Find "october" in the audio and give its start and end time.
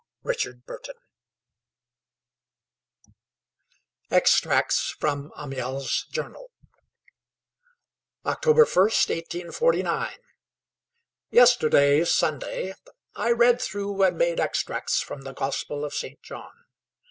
8.25-8.65